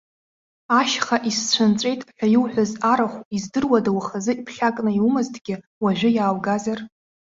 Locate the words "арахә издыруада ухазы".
2.91-4.33